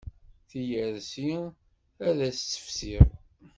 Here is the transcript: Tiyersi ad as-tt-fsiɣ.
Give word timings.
Tiyersi 0.47 1.31
ad 2.07 2.17
as-tt-fsiɣ. 2.27 3.07